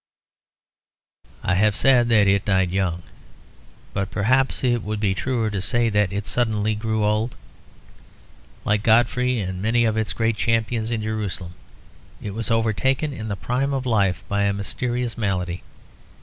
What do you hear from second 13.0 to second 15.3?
in the prime of life by a mysterious